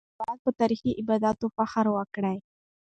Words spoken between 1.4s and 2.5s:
فخر وکړئ.